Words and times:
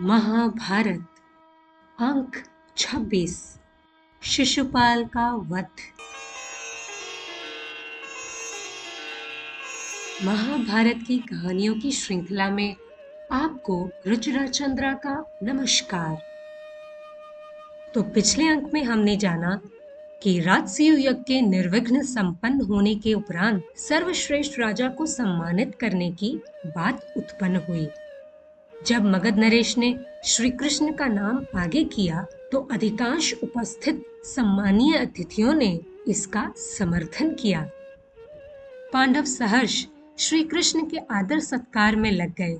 महाभारत, 0.00 1.06
अंक 2.00 2.36
26 2.76 3.58
शिशुपाल 4.22 5.04
का 5.04 5.34
वध। 5.34 5.66
महाभारत 10.24 11.00
की 11.06 11.18
कहानियों 11.18 11.74
की 11.74 11.90
श्रृंखला 11.90 12.50
में 12.50 12.76
आपको 13.32 13.90
रुचिरा 14.06 14.46
चंद्रा 14.46 14.92
का 14.92 15.38
नमस्कार। 15.42 16.22
तो 17.94 18.02
पिछले 18.02 18.48
अंक 18.48 18.70
में 18.74 18.84
हमने 18.84 19.16
जाना 19.16 19.60
कि 20.22 20.40
राजसीय 20.40 20.92
यज्ञ 20.92 21.10
के 21.10 21.40
निर्विघ्न 21.40 22.02
संपन्न 22.02 22.60
होने 22.60 22.94
के 22.94 23.14
उपरांत 23.14 23.64
सर्वश्रेष्ठ 23.76 24.58
राजा 24.58 24.88
को 24.88 25.06
सम्मानित 25.06 25.74
करने 25.80 26.12
की 26.12 26.40
बात 26.66 27.14
उत्पन्न 27.16 27.56
हुई। 27.56 27.88
जब 28.86 29.04
मगध 29.04 29.38
नरेश 29.38 29.76
ने 29.78 29.94
श्री 30.24 30.50
कृष्ण 30.50 30.92
का 30.92 31.06
नाम 31.06 31.44
आगे 31.58 31.84
किया 31.84 32.26
तो 32.52 32.58
अधिकांश 32.72 33.32
उपस्थित 33.42 34.02
सम्मानीय 34.24 34.96
अतिथियों 34.96 35.54
ने 35.54 35.80
इसका 36.08 36.52
समर्थन 36.56 37.30
किया। 37.34 37.60
पांडव 38.92 39.24
सहर्ष 39.24 39.84
श्री 40.18 40.42
कृष्ण 40.44 40.86
के 40.86 40.98
आदर 41.10 41.40
सत्कार 41.40 41.96
में 41.96 42.10
लग 42.12 42.34
गए। 42.38 42.54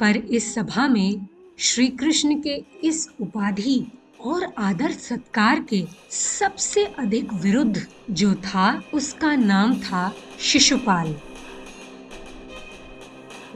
पर 0.00 0.16
इस 0.16 0.54
सभा 0.54 0.86
में 0.88 1.26
श्री 1.58 1.88
कृष्ण 1.88 2.40
के 2.40 2.54
इस 2.84 3.08
उपाधि 3.20 3.80
और 4.20 4.52
आदर 4.58 4.92
सत्कार 4.92 5.64
के 5.70 5.84
सबसे 6.10 6.84
अधिक 6.98 7.32
विरुद्ध 7.34 7.86
जो 8.10 8.34
था, 8.34 8.82
उसका 8.94 9.34
नाम 9.36 9.76
था 9.76 10.12
शिशुपाल। 10.40 11.14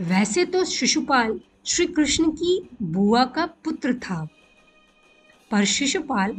वैसे 0.01 0.45
तो 0.45 0.65
शिशुपाल 0.65 1.41
श्री 1.67 1.87
कृष्ण 1.87 2.31
की 2.31 2.69
बुआ 2.83 3.25
का 3.25 3.45
पुत्र 3.65 3.95
था, 3.95 4.29
पर 5.51 5.65
शिशुपाल 5.65 6.33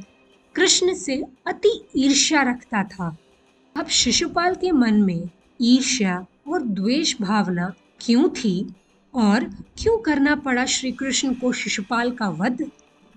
कृष्ण 0.56 0.94
से 0.94 1.16
अति 1.48 1.74
ईर्ष्या 1.98 2.42
रखता 2.42 2.84
था। 2.84 3.16
अब 3.76 3.88
शिशुपाल 3.88 4.56
के 4.56 4.72
मन 4.72 5.02
में 5.04 5.30
ईर्ष्या 5.62 6.26
और 6.48 6.64
द्वेष 6.64 7.16
भावना 7.22 7.72
क्यों 8.02 8.28
थी 8.30 8.74
और 9.14 9.44
क्यों 9.78 9.98
करना 9.98 10.36
पड़ा 10.36 10.66
श्री 10.66 10.92
कृष्ण 10.92 11.34
को 11.34 11.52
शिशुपाल 11.52 12.12
का 12.12 12.30
वध? 12.30 12.70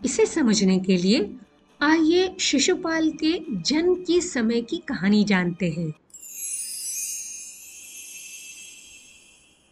इसे 0.04 0.26
समझने 0.26 0.78
के 0.78 0.96
लिए 0.96 1.36
आइए 1.80 2.34
शिशुपाल 2.40 3.10
के 3.10 3.38
जन्म 3.62 3.94
के 3.94 4.20
समय 4.20 4.60
की 4.60 4.76
कहानी 4.78 5.24
जानते 5.24 5.70
हैं। 5.70 5.92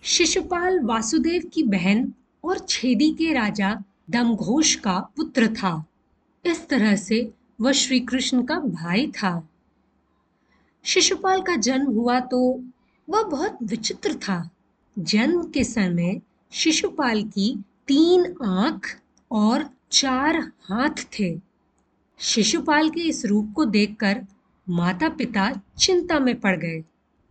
शिशुपाल 0.04 0.80
वासुदेव 0.80 1.42
की 1.52 1.62
बहन 1.62 2.12
और 2.44 2.58
छेदी 2.58 3.10
के 3.10 3.32
राजा 3.32 3.82
दमघोष 4.10 4.74
का 4.74 4.98
पुत्र 5.16 5.48
था। 5.54 5.84
इस 6.44 6.68
तरह 6.68 6.96
से 6.96 7.32
वह 7.60 7.72
श्री 7.72 8.00
कृष्ण 8.00 8.42
का 8.42 8.58
भाई 8.58 9.06
था। 9.06 9.48
शिशुपाल 10.84 11.42
का 11.42 11.56
जन्म 11.56 11.86
हुआ 11.86 12.20
तो 12.20 12.40
वह 13.08 13.22
बहुत 13.22 13.58
विचित्र 13.62 14.14
था। 14.14 14.50
जन्म 14.98 15.42
के 15.42 15.64
समय 15.64 16.20
शिशुपाल 16.52 17.22
की 17.22 17.54
तीन 17.86 18.34
आँख 18.44 18.98
और 19.30 19.68
चार 19.90 20.38
हाथ 20.62 21.04
थे। 21.18 21.40
शिशुपाल 22.18 22.90
के 22.90 23.00
इस 23.00 23.24
रूप 23.24 23.52
को 23.56 23.64
देखकर 23.64 24.24
माता 24.68 25.08
पिता 25.08 25.50
चिंता 25.78 26.18
में 26.18 26.34
पड़ 26.40 26.56
गए 26.56 26.82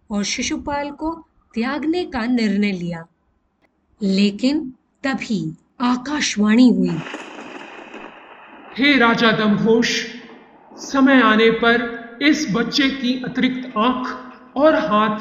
और 0.10 0.24
शिशुपाल 0.24 0.92
को 0.92 1.26
त्यागने 1.54 2.06
का 2.06 2.26
निर्णय 2.26 2.72
लिया। 2.72 3.06
लेकिन 4.04 4.74
तभी 5.04 5.56
आकाशवाणी 5.82 6.70
हुई। 6.70 7.00
हे 8.78 8.98
राजा 8.98 9.32
दमघोष, 9.32 10.06
समय 10.74 11.22
आने 11.22 11.52
पर 11.52 12.02
इस 12.22 12.48
बच्चे 12.52 12.90
की 12.90 13.24
अतिरिक्त 13.26 13.78
आँख 13.78 14.34
और 14.56 14.76
हाथ 14.76 15.20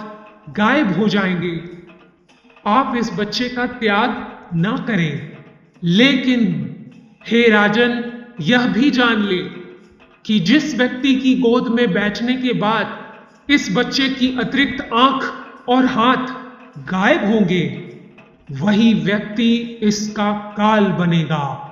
गायब 0.53 1.01
हो 1.01 1.09
जाएँगे। 1.09 1.61
आप 2.67 2.97
इस 2.97 3.11
बच्चे 3.15 3.49
का 3.49 3.67
त्याग 3.67 4.39
ना 4.57 4.77
करें। 4.77 5.37
लेकिन 5.85 6.47
हे 7.27 7.51
राजन, 7.51 8.23
यह 8.41 8.67
भी 8.67 8.91
जान 8.91 9.23
ले 9.23 9.39
कि 10.27 10.41
जिस 10.41 10.75
व्यक्ति 10.75 11.15
की 11.15 11.35
गोद 11.35 11.69
में 11.69 11.93
बैठने 11.93 12.37
के 12.37 12.53
बाद 12.53 13.15
इस 13.51 13.69
बच्चे 13.73 14.09
की 14.09 14.39
अतिरिक्त 14.39 14.91
आँख 14.95 15.40
और 15.71 15.87
हाथ 15.87 16.27
गायब 16.89 17.25
होंगे, 17.25 17.65
वही 18.53 18.93
व्यक्ति 18.95 19.53
इसका 19.83 20.33
काल 20.57 20.87
बनेगा। 20.93 21.67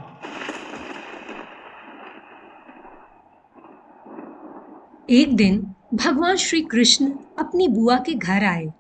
एक 5.11 5.35
दिन 5.37 5.61
भगवान 5.95 6.37
श्री 6.37 6.61
कृष्ण 6.63 7.11
अपनी 7.39 7.69
बुआ 7.69 7.97
के 7.99 8.15
घर 8.15 8.45
आए। 8.45 8.73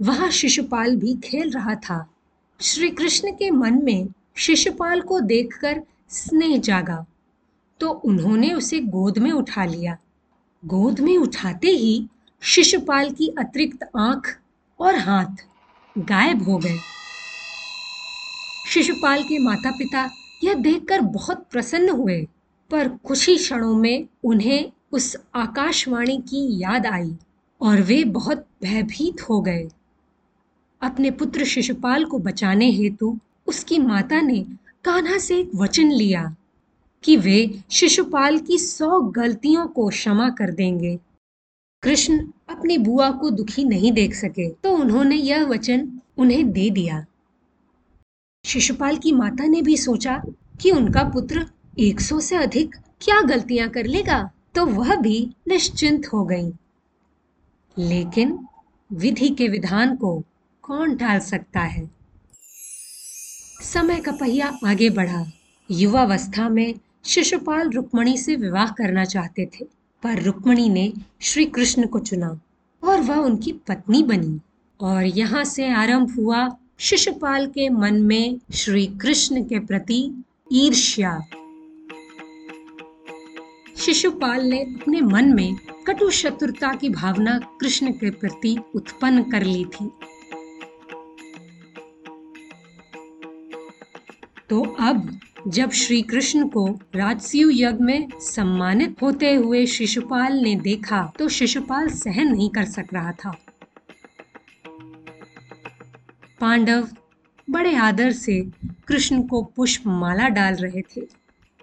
वहाँ 0.00 0.30
शिशुपाल 0.30 0.96
भी 0.96 1.14
खेल 1.24 1.50
रहा 1.50 1.74
था। 1.74 1.98
श्री 2.60 2.90
कृष्ण 2.90 3.32
के 3.32 3.50
मन 3.50 3.82
में 3.84 4.08
शिशुपाल 4.36 5.00
को 5.00 5.20
देखकर 5.20 5.82
स्नेह 6.10 6.56
जागा 6.58 7.04
तो 7.80 7.90
उन्होंने 8.04 8.52
उसे 8.54 8.80
गोद 8.80 9.18
में 9.18 9.30
उठा 9.32 9.64
लिया। 9.64 9.96
गोद 10.62 11.00
में 11.00 11.16
उठाते 11.18 11.68
ही 11.68 12.08
शिशुपाल 12.46 13.10
की 13.10 13.28
अतिरिक्त 13.38 13.90
आँख 13.96 14.38
और 14.80 14.96
हाथ 14.96 15.44
गायब 15.98 16.42
हो 16.42 16.58
गए। 16.58 16.78
शिशुपाल 18.68 19.22
के 19.22 19.38
माता 19.38 19.70
पिता 19.70 20.10
यह 20.44 20.54
देखकर 20.54 21.00
बहुत 21.00 21.46
प्रसन्न 21.50 21.88
हुए, 21.88 22.28
पर 22.70 22.88
कुछ 22.88 23.28
ही 23.28 23.36
क्षणों 23.36 23.74
में 23.74 24.08
उन्हें 24.24 24.72
उस 24.92 25.16
आकाशवाणी 25.34 26.18
की 26.18 26.60
याद 26.62 26.86
आई 26.86 27.16
और 27.60 27.80
वे 27.80 28.04
बहुत 28.04 28.46
भयभीत 28.62 29.22
हो 29.22 29.40
गए। 29.40 29.68
अपने 30.82 31.10
पुत्र 31.10 31.44
शिशुपाल 31.44 32.04
को 32.04 32.18
बचाने 32.18 32.70
हेतु 32.70 33.18
उसकी 33.46 33.78
माता 33.78 34.20
ने 34.20 34.46
कान्हा 34.84 35.18
से 35.18 35.38
एक 35.38 35.50
वचन 35.54 35.90
लिया 35.90 36.36
कि 37.04 37.16
वे 37.16 37.62
शिशुपाल 37.70 38.38
की 38.38 38.58
सौ 38.58 39.00
गलतियों 39.00 39.66
को 39.66 39.88
क्षमा 39.88 40.30
कर 40.30 40.50
देंगे। 40.50 40.98
कृष्ण 41.86 42.18
अपनी 42.48 42.76
बुआ 42.78 43.10
को 43.10 43.30
दुखी 43.30 43.64
नहीं 43.64 43.92
देख 43.92 44.14
सके 44.14 44.48
तो 44.48 44.70
उन्होंने 44.76 45.16
यह 45.16 45.44
वचन 45.46 46.00
उन्हें 46.18 46.52
दे 46.52 46.70
दिया। 46.70 47.04
शिशुपाल 48.44 48.96
की 48.96 49.12
माता 49.12 49.44
ने 49.44 49.62
भी 49.62 49.76
सोचा 49.76 50.22
कि 50.60 50.70
उनका 50.70 51.02
पुत्र 51.04 51.46
100 51.78 52.20
से 52.20 52.36
अधिक 52.36 52.74
क्या 53.00 53.20
गलतियाँ 53.20 53.68
कर 53.68 53.86
लेगा 53.86 54.30
तो 54.54 54.66
वह 54.66 54.94
भी 54.96 55.34
निश्चिंत 55.48 56.06
हो 56.06 56.24
गई। 56.24 56.50
लेकिन 57.78 58.38
विधि 58.92 59.28
के 59.28 59.48
विधान 59.48 59.96
को 59.96 60.22
कौन 60.62 60.96
टाल 60.96 61.20
सकता 61.20 61.60
है? 61.60 61.90
समय 63.62 64.00
का 64.00 64.12
पहिया 64.12 64.58
आगे 64.66 64.90
बढ़ा। 64.90 65.24
युवावस्था 65.70 66.48
में 66.48 66.74
शिशुपाल 67.04 67.70
रुक्मणी 67.70 68.16
से 68.16 68.36
विवाह 68.36 68.72
करना 68.72 69.04
चाहते 69.04 69.46
थे। 69.46 69.76
पर 70.06 70.22
रुक्मणी 70.22 70.68
ने 70.68 70.92
श्री 71.20 71.44
कृष्ण 71.44 71.86
को 71.86 71.98
चुना 71.98 72.40
और 72.84 73.00
वह 73.00 73.16
उनकी 73.16 73.52
पत्नी 73.52 74.02
बनी। 74.02 74.40
और 74.80 75.04
यहाँ 75.04 75.44
से 75.44 75.68
आरंभ 75.68 76.14
हुआ 76.16 76.56
शिशुपाल 76.78 77.46
के 77.46 77.68
मन 77.68 77.94
में 77.94 78.38
श्री 78.54 78.86
कृष्ण 78.86 79.42
के 79.44 79.58
प्रति 79.58 80.24
ईर्ष्या। 80.52 81.20
शिशुपाल 83.76 84.44
ने 84.44 84.58
अपने 84.58 85.00
मन 85.00 85.24
में 85.24 85.56
कटु 85.86 86.10
शत्रुता 86.10 86.74
की 86.74 86.88
भावना 86.88 87.38
कृष्ण 87.60 87.92
के 87.92 88.10
प्रति 88.10 88.58
उत्पन्न 88.74 89.22
कर 89.22 89.42
ली 89.42 89.64
थी। 89.64 89.90
तो 94.48 94.76
अब 94.80 95.18
जब 95.48 95.70
श्री 95.70 96.02
कृष्ण 96.02 96.48
को 96.48 96.80
राजसीय 96.94 97.64
यज्ञ 97.64 97.84
में 97.84 98.08
सम्मानित 98.20 98.96
होते 99.02 99.34
हुए 99.34 99.66
शिशुपाल 99.66 100.32
ने 100.32 100.56
देखा 100.56 101.12
तो 101.18 101.28
शिशुपाल 101.28 101.88
सहन 101.88 102.28
नहीं 102.28 102.50
कर 102.50 102.64
सक 102.64 102.86
रहा 102.92 103.12
था। 103.12 103.30
पांडव 106.40 106.88
बड़े 107.50 107.76
आदर 107.76 108.12
से 108.12 108.40
कृष्ण 108.88 109.22
को 109.22 109.42
पुष्प 109.42 109.86
माला 109.86 110.28
डाल 110.28 110.54
रहे 110.54 110.80
थे 110.80 111.00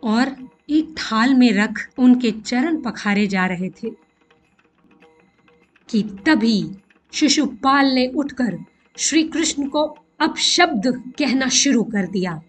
और 0.03 0.49
एक 0.69 0.95
थाल 0.99 1.33
में 1.33 1.53
रख 1.53 1.89
उनके 1.97 2.31
चरण 2.31 2.81
पखारे 2.81 3.27
जा 3.27 3.45
रहे 3.45 3.69
थे 3.69 3.89
कि 5.89 6.03
तभी 6.25 6.71
शिशुपाल 7.13 7.85
ने 7.85 8.07
उठकर 8.07 8.57
श्री 8.97 9.23
कृष्ण 9.23 9.67
को 9.67 9.97
अपशब्द 10.19 11.03
कहना 11.19 11.49
शुरू 11.49 11.83
कर 11.83 12.07
दिया। 12.07 12.41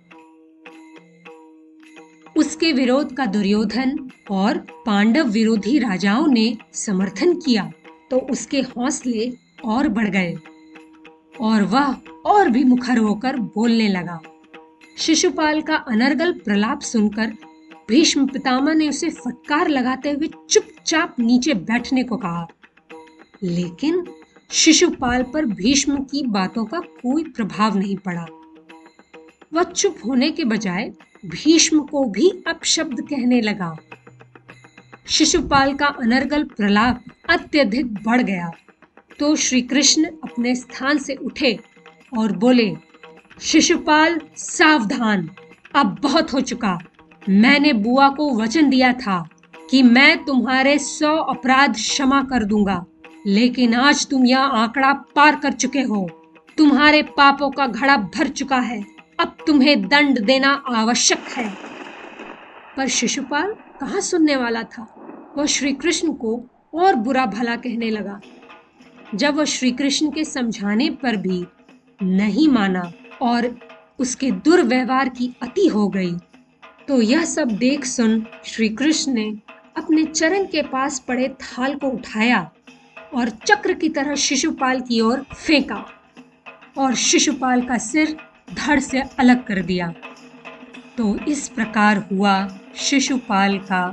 उसके 2.44 2.73
विरोध 2.73 3.12
का 3.17 3.25
दुर्योधन 3.26 4.11
और 4.31 4.56
पांडव 4.87 5.29
विरोधी 5.29 5.79
राजाओं 5.79 6.26
ने 6.26 6.56
समर्थन 6.75 7.32
किया 7.35 7.73
तो 8.11 8.19
उसके 8.31 8.61
हौसले 8.61 9.32
और 9.64 9.88
बढ़ 9.88 10.08
गए 10.08 10.35
और 11.41 11.62
वह 11.62 11.94
और 12.26 12.49
भी 12.49 12.64
मुखर 12.64 12.99
होकर 12.99 13.37
बोलने 13.37 13.88
लगा। 13.88 14.20
शिशुपाल 14.99 15.61
का 15.62 15.76
अनर्गल 15.76 16.32
प्रलाप 16.32 16.81
सुनकर 16.81 17.32
भीष्म 17.88 18.26
पितामह 18.26 18.75
ने 18.75 18.88
उसे 18.88 19.11
फटकार 19.11 19.69
लगाते 19.69 20.11
हुए 20.11 20.29
चुपचाप 20.50 21.17
नीचे 21.20 21.55
बैठने 21.55 22.05
को 22.05 22.17
कहा। 22.17 22.47
लेकिन 23.43 24.05
शिशुपाल 24.50 25.23
पर 25.23 25.44
भीष्म 25.44 25.97
की 26.05 26.23
बातों 26.26 26.64
का 26.64 26.81
कोई 26.81 27.25
प्रभाव 27.25 27.79
नहीं 27.79 27.97
पड़ा। 27.97 28.26
वह 29.55 29.62
चुप 29.62 29.97
होने 30.06 30.31
के 30.31 30.44
बजाय 30.44 30.93
भीष्म 31.25 31.81
को 31.81 32.05
भी 32.05 32.29
अपशब्द 32.47 33.00
कहने 33.00 33.41
लगा। 33.41 33.76
शिशुपाल 35.06 35.75
का 35.75 35.87
अनर्गल 35.87 36.44
प्रलाप 36.44 37.05
अत्यधिक 37.31 37.93
बढ़ 37.94 38.23
गया। 38.23 38.50
तो 39.19 39.35
श्री 39.37 39.61
कृष्ण 39.62 40.05
अपने 40.05 40.55
स्थान 40.55 40.99
से 40.99 41.15
उठे 41.15 41.59
और 42.19 42.32
बोले, 42.32 42.76
शिशुपाल, 43.41 44.21
सावधान, 44.37 45.29
अब 45.75 45.97
बहुत 46.03 46.32
हो 46.32 46.41
चुका। 46.41 46.79
मैंने 47.29 47.73
बुआ 47.73 48.09
को 48.09 48.35
वचन 48.37 48.71
दिया 48.71 48.93
था 48.93 49.29
कि 49.71 49.82
मैं 49.82 50.25
तुम्हारे 50.25 50.79
सौ 50.79 51.17
अपराध 51.17 51.75
क्षमा 51.75 52.23
कर 52.23 52.44
दूँगा, 52.44 52.85
लेकिन 53.26 53.75
आज 53.75 54.06
तुम 54.06 54.26
यह 54.26 54.38
आंकड़ा 54.38 54.93
पार 54.93 55.37
कर 55.37 55.53
चुके 55.53 55.82
हो। 55.82 56.09
तुम्हारे 56.59 57.03
पापों 57.03 57.50
का 57.50 57.67
घड़ा 57.67 57.97
भर 57.97 58.29
चुका 58.29 58.59
है। 58.59 58.94
अब 59.20 59.37
तुम्हें 59.46 59.88
दंड 59.88 60.20
देना 60.20 60.52
आवश्यक 60.66 61.28
है। 61.37 61.49
पर 62.76 62.88
शिशुपाल 62.88 63.52
कहाँ 63.81 64.00
सुनने 64.00 64.37
वाला 64.37 64.62
था? 64.62 64.87
वह 65.37 65.46
श्री 65.46 65.72
कृष्ण 65.72 66.12
को 66.12 66.40
और 66.75 66.94
बुरा 66.94 67.26
भला 67.26 67.56
कहने 67.56 67.90
लगा। 67.90 68.20
जब 69.14 69.37
वह 69.37 69.44
श्री 69.44 69.70
कृष्ण 69.72 70.11
के 70.11 70.25
समझाने 70.25 70.90
पर 71.02 71.16
भी 71.16 71.44
नहीं 72.02 72.49
माना 72.49 72.93
और 73.22 73.56
उसके 73.99 74.31
दुर्व्यवहार 74.31 75.08
की 75.08 75.34
अति 75.43 75.66
हो 75.66 75.88
गई 75.88 76.12
तो 76.88 77.00
यह 77.02 77.25
सब 77.25 77.49
देख 77.49 77.84
सुन 77.84 78.26
श्री 78.44 78.69
कृष्ण 78.69 79.12
ने 79.12 79.28
अपने 79.76 80.05
चरण 80.05 80.44
के 80.44 80.62
पास 80.62 80.99
पड़े 80.99 81.28
थाल 81.28 81.75
को 81.75 81.88
उठाया 81.88 82.40
और 83.14 83.28
चक्र 83.28 83.72
की 83.72 83.88
तरह 83.88 84.14
शिशुपाल 84.14 84.81
की 84.81 85.00
ओर 85.00 85.22
फेंका 85.34 85.84
और 86.78 86.94
शिशुपाल 86.94 87.62
का 87.62 87.78
सिर 87.78 88.16
धड़ 88.49 88.81
से 88.81 89.00
अलग 89.00 89.46
कर 89.46 89.62
दिया। 89.62 89.94
तो 90.96 91.17
इस 91.19 91.49
प्रकार 91.49 91.96
हुआ 92.12 92.61
शिशुपाल 92.76 93.58
का 93.58 93.85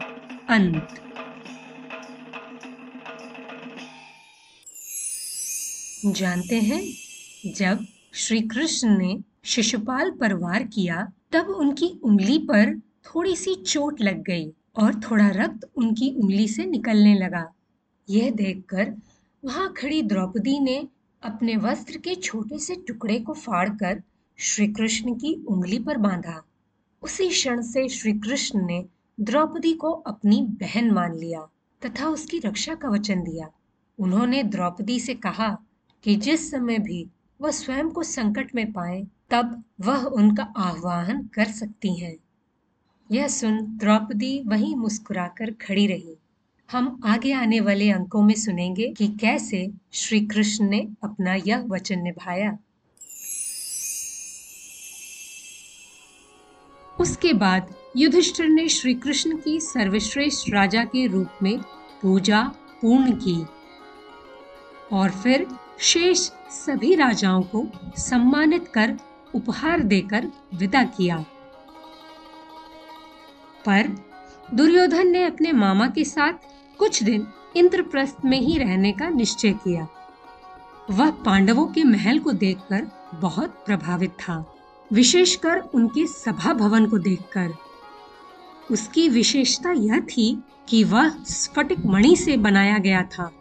अंत। 0.49 0.87
जानते 6.05 6.55
हैं, 6.61 6.81
जब 7.55 7.85
श्री 8.13 8.41
कृष्ण 8.41 8.97
ने 8.97 9.17
शिशुपाल 9.43 10.11
पर 10.11 10.33
वार 10.33 10.63
किया, 10.63 11.11
तब 11.31 11.47
उनकी 11.49 11.99
उंगली 12.03 12.37
पर 12.37 12.79
थोड़ी 12.79 13.35
सी 13.35 13.55
चोट 13.55 14.01
लग 14.01 14.23
गई 14.23 14.51
और 14.75 14.95
थोड़ा 14.99 15.29
रक्त 15.29 15.69
उनकी 15.75 16.15
उंगली 16.15 16.47
से 16.47 16.65
निकलने 16.65 17.15
लगा। 17.15 17.53
यह 18.09 18.31
देखकर 18.31 18.93
वहाँ 19.45 19.73
खड़ी 19.77 20.01
द्रौपदी 20.01 20.59
ने 20.59 20.87
अपने 21.23 21.57
वस्त्र 21.57 21.97
के 21.97 22.15
छोटे 22.15 22.59
से 22.59 22.75
टुकड़े 22.75 23.19
को 23.19 23.33
फाड़कर 23.33 24.01
श्री 24.43 24.67
कृष्ण 24.67 25.13
की 25.13 25.45
उंगली 25.47 25.79
पर 25.79 25.97
बांधा। 25.97 26.43
उसी 27.01 27.29
क्षण 27.29 27.61
से 27.61 27.89
श्री 27.89 28.13
कृष्ण 28.13 28.65
ने 28.65 28.85
द्रौपदी 29.19 29.73
को 29.73 29.91
अपनी 29.91 30.41
बहन 30.41 30.91
मान 30.91 31.15
लिया 31.15 31.49
तथा 31.85 32.07
उसकी 32.07 32.39
रक्षा 32.39 32.75
का 32.75 32.89
वचन 32.89 33.21
दिया। 33.21 33.49
उन्होंने 33.99 34.43
द्रौपदी 34.43 34.99
से 34.99 35.13
कहा 35.13 35.57
कि 36.03 36.15
जिस 36.15 36.51
समय 36.51 36.79
भी 36.79 37.09
वह 37.41 37.51
स्वयं 37.51 37.89
को 37.89 38.03
संकट 38.03 38.55
में 38.55 38.71
पाए, 38.71 39.07
तब 39.29 39.63
वह 39.81 40.03
उनका 40.03 40.43
आह्वान 40.43 41.29
कर 41.33 41.45
सकती 41.45 41.99
हैं। 41.99 42.15
यह 43.11 43.27
सुन 43.27 43.77
द्रौपदी 43.77 44.43
वहीं 44.45 44.75
मुस्कुराकर 44.75 45.51
खड़ी 45.51 45.87
रही। 45.87 46.17
हम 46.71 47.01
आगे 47.03 47.33
आने 47.33 47.59
वाले 47.59 47.91
अंकों 47.91 48.21
में 48.21 48.35
सुनेंगे 48.35 48.89
कि 48.89 49.07
कैसे 49.07 49.71
श्री 49.91 50.25
कृष्ण 50.25 50.69
ने 50.69 50.87
अपना 51.03 51.35
यह 51.35 51.57
वचन 51.57 51.99
निभाया। 51.99 52.57
उसके 57.01 57.33
बाद 57.33 57.73
युधिष्ठिर 57.97 58.47
ने 58.47 58.69
श्री 58.69 58.93
कृष्ण 58.93 59.37
की 59.37 59.59
सर्वश्रेष्ठ 59.59 60.49
राजा 60.49 60.83
के 60.83 61.07
रूप 61.07 61.27
में 61.43 61.57
पूजा 62.01 62.41
पूर्ण 62.81 63.11
की 63.11 63.45
और 64.91 65.09
फिर 65.09 65.47
शेष 65.79 66.17
सभी 66.51 66.95
राजाओं 66.95 67.41
को 67.41 67.65
सम्मानित 67.97 68.67
कर 68.67 68.97
उपहार 69.35 69.79
देकर 69.79 70.27
विदा 70.53 70.83
किया। 70.83 71.17
पर 73.65 73.87
दुर्योधन 74.53 75.07
ने 75.07 75.23
अपने 75.23 75.51
मामा 75.51 75.87
के 75.87 76.03
साथ 76.03 76.33
कुछ 76.77 77.03
दिन 77.03 77.27
इंद्रप्रस्थ 77.55 78.17
में 78.25 78.39
ही 78.41 78.57
रहने 78.57 78.91
का 78.91 79.09
निश्चय 79.09 79.51
किया। 79.53 79.87
वह 80.89 81.11
पांडवों 81.11 81.67
के 81.67 81.83
महल 81.83 82.19
को 82.19 82.31
देखकर 82.31 82.87
बहुत 83.13 83.63
प्रभावित 83.65 84.11
था। 84.11 84.55
विशेषकर 84.93 85.59
उनके 85.59 86.07
सभा 86.07 86.53
भवन 86.53 86.85
को 86.85 86.97
देखकर। 86.97 87.53
उसकी 88.71 89.09
विशेषता 89.09 89.71
यह 89.71 89.99
थी 89.99 90.43
कि 90.69 90.83
वह 90.83 91.09
स्फटिक 91.23 91.85
मणि 91.85 92.15
से 92.15 92.37
बनाया 92.37 92.77
गया 92.77 93.03
था। 93.03 93.31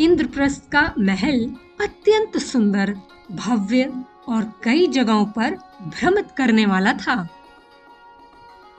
इंद्रप्रस्थ 0.00 0.70
का 0.70 0.94
महल 0.98 1.54
अत्यंत 1.80 2.38
सुंदर, 2.38 2.98
भव्य 3.32 3.92
और 4.28 4.60
कई 4.64 4.86
जगहों 4.86 5.26
पर 5.26 5.54
भ्रमित 5.82 6.28
करने 6.36 6.66
वाला 6.66 6.92
था। 6.92 7.28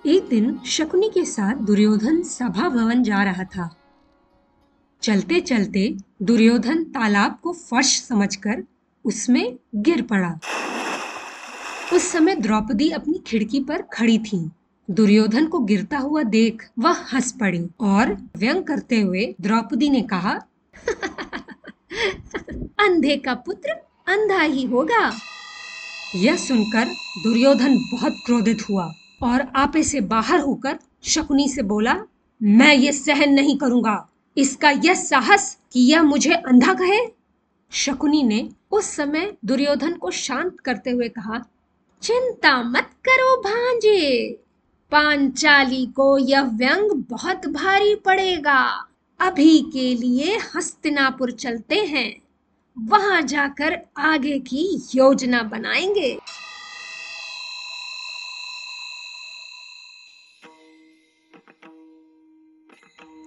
एक 0.06 0.28
दिन 0.28 0.60
शकुनी 0.66 1.10
के 1.10 1.26
साथ 1.26 1.56
दुर्योधन 1.56 2.22
सभा 2.22 2.70
भवन 2.70 3.04
जा 3.04 3.24
रहा 3.24 3.44
था। 3.44 3.76
चलते 5.02 5.42
चलते 5.42 5.98
दुर्योधन 6.22 6.84
तालाब 6.84 7.40
को 7.44 7.54
फर्श 7.54 8.02
समझकर 8.02 8.64
उसमें 9.06 9.60
गिर 9.76 10.02
पड़ा। 10.02 10.40
उस 11.94 12.12
समय 12.12 12.36
द्रौपदी 12.36 12.90
अपनी 12.90 13.24
खिड़की 13.28 13.60
पर 13.60 13.82
खड़ी 13.82 14.20
थी। 14.20 14.52
दुर्योधन 14.90 15.46
को 15.46 15.60
गिरता 15.60 15.98
हुआ 15.98 16.24
देख 16.24 16.70
वह 16.80 17.06
हंस 17.14 17.32
पड़ी 17.32 17.70
और 17.80 18.18
व्यंग 18.38 18.64
करते 18.64 19.02
हुए 19.02 19.36
द्रौपदी 19.42 19.90
ने 19.90 20.02
कहा, 20.02 20.42
अंधे 22.80 23.18
का 23.18 23.34
पुत्र 23.34 23.72
अंधा 24.08 24.42
ही 24.42 24.66
होगा। 24.66 25.12
यह 26.16 26.36
सुनकर 26.36 26.86
दुर्योधन 27.24 27.78
बहुत 27.94 28.14
क्रोधित 28.26 28.70
हुआ 28.70 28.94
और 29.24 29.48
आपे 29.56 29.84
से 29.84 30.02
बाहर 30.02 30.40
होकर 30.40 30.80
शकुनी 31.04 31.50
से 31.50 31.62
बोला, 31.62 31.98
मैं 32.44 32.76
ये 32.76 32.92
सहन 32.92 33.34
नहीं 33.34 33.58
करूँगा। 33.58 34.10
इसका 34.38 34.70
यह 34.70 34.94
साहस 34.94 35.58
कि 35.72 35.80
यह 35.80 36.04
मुझे 36.04 36.34
अंधा 36.34 36.74
कहे? 36.74 37.00
शकुनी 37.72 38.24
ने 38.24 38.50
उस 38.72 38.86
समय 38.86 39.34
दुर्योधन 39.46 39.94
को 39.94 40.12
शांत 40.12 40.60
करते 40.60 40.90
हुए 40.90 41.10
कहा 41.10 41.46
चिंता 42.02 42.64
मत 42.64 42.90
करो 43.06 43.42
भांजे। 43.42 44.32
पांचाली 44.92 45.86
को 45.86 46.18
यह 46.18 46.42
व्यंग 46.42 46.92
बहुत 47.10 47.48
भारी 47.48 47.96
पड़ेगा। 47.96 48.88
अभी 49.20 49.60
के 49.74 49.96
लिए 49.96 50.38
हस्तिनापुर 50.56 51.32
चलते 51.32 51.76
हैं। 51.76 52.22
वहाँ 52.80 53.22
जाकर 53.22 53.80
आगे 53.98 54.40
की 54.40 54.82
योजना 54.96 55.44
बनाएँगे। 55.44 56.20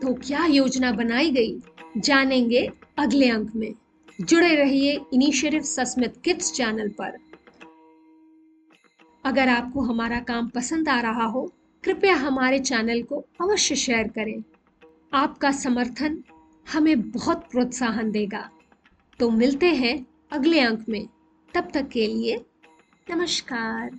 तो 0.02 0.14
क्या 0.14 0.47
योजना 0.47 0.93
बनाई 0.93 1.31
गई? 1.31 1.61
जानेंगे 1.97 2.71
अगले 2.99 3.31
अंक 3.31 3.52
में। 3.54 3.75
जुड़े 4.21 4.54
रहिए 4.54 5.00
इनिशिएटिव 5.12 5.62
सस्मित 5.62 6.14
किड्स 6.25 6.52
चैनल 6.52 6.88
पर। 6.88 7.24
अगर 9.25 9.49
आपको 9.49 9.81
हमारा 9.81 10.21
काम 10.21 10.49
पसंद 10.49 10.88
आ 10.88 11.00
रहा 11.00 11.25
हो, 11.25 11.52
कृपया 11.85 12.16
हमारे 12.16 12.59
चैनल 12.59 13.02
को 13.02 13.25
अवश्य 13.40 13.76
शेयर 13.76 14.09
करें। 14.09 14.43
आपका 15.14 15.52
समर्थन 15.52 16.25
हमें 16.73 17.11
बहुत 17.11 17.49
प्रोत्साहन 17.50 18.11
देगा। 18.11 18.50
तो 19.19 19.31
मिलते 19.31 19.66
हैं 19.66 20.07
अगले 20.33 20.61
अंक 20.61 20.85
में। 20.88 21.09
तब 21.54 21.69
तक 21.75 21.88
के 21.88 22.07
लिए 22.07 22.45
नमस्कार। 23.11 23.99